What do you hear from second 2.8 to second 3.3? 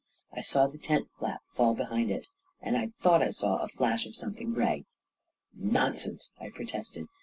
thought I